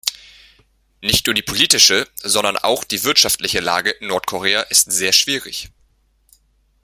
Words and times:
Nicht 1.03 1.27
nur 1.27 1.35
die 1.35 1.43
politische, 1.43 2.07
sondern 2.15 2.57
auch 2.57 2.83
die 2.83 3.03
wirtschaftliche 3.03 3.59
Lage 3.59 3.91
in 3.91 4.07
Nordkorea 4.07 4.61
ist 4.61 4.91
sehr 4.91 5.13
schwierig. 5.13 5.69